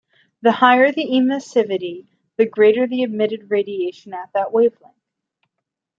The 0.41 0.51
higher 0.53 0.91
the 0.91 1.05
emissivity, 1.05 2.07
the 2.35 2.47
greater 2.47 2.87
the 2.87 3.03
emitted 3.03 3.51
radiation 3.51 4.15
at 4.15 4.33
that 4.33 4.51
wavelength. 4.51 4.95